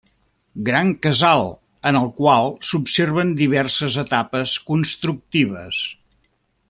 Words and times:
Gran 0.67 0.87
casal 1.07 1.43
en 1.89 1.99
el 1.99 2.09
qual 2.21 2.49
s'observen 2.69 3.35
diverses 3.43 3.99
etapes 4.05 4.55
constructives. 4.71 5.85